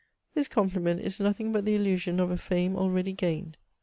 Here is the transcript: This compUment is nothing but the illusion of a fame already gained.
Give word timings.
This 0.33 0.47
compUment 0.47 0.99
is 1.01 1.19
nothing 1.19 1.51
but 1.51 1.63
the 1.63 1.75
illusion 1.75 2.19
of 2.19 2.31
a 2.31 2.37
fame 2.39 2.75
already 2.75 3.13
gained. 3.13 3.55